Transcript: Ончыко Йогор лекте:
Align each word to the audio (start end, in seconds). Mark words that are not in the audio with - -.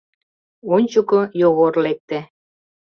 Ончыко 0.75 1.21
Йогор 1.41 1.73
лекте: 1.83 2.19